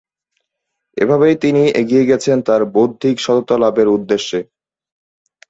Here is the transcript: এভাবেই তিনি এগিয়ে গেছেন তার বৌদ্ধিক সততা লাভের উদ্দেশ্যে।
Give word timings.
এভাবেই 0.97 1.35
তিনি 1.43 1.63
এগিয়ে 1.81 2.03
গেছেন 2.05 2.37
তার 2.47 2.61
বৌদ্ধিক 2.73 3.15
সততা 3.19 3.55
লাভের 3.57 3.87
উদ্দেশ্যে। 3.87 4.39